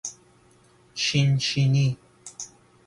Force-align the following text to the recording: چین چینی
چین 0.93 1.37
چینی 1.37 1.97